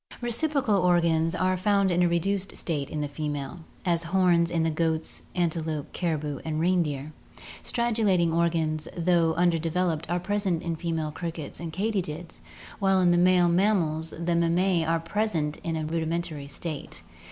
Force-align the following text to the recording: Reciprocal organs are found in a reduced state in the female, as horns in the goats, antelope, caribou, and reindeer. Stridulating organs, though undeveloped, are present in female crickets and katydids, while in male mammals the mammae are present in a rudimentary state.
Reciprocal 0.19 0.77
organs 0.81 1.35
are 1.35 1.55
found 1.55 1.91
in 1.91 2.01
a 2.01 2.07
reduced 2.09 2.55
state 2.57 2.89
in 2.89 3.01
the 3.01 3.07
female, 3.07 3.59
as 3.85 4.05
horns 4.05 4.49
in 4.49 4.63
the 4.63 4.71
goats, 4.71 5.21
antelope, 5.35 5.93
caribou, 5.93 6.39
and 6.43 6.59
reindeer. 6.59 7.13
Stridulating 7.63 8.33
organs, 8.33 8.87
though 8.97 9.35
undeveloped, 9.35 10.09
are 10.09 10.19
present 10.19 10.63
in 10.63 10.75
female 10.75 11.11
crickets 11.11 11.59
and 11.59 11.71
katydids, 11.71 12.41
while 12.79 12.99
in 12.99 13.23
male 13.23 13.47
mammals 13.47 14.09
the 14.09 14.35
mammae 14.35 14.83
are 14.83 14.99
present 14.99 15.57
in 15.63 15.75
a 15.77 15.85
rudimentary 15.85 16.47
state. 16.47 17.03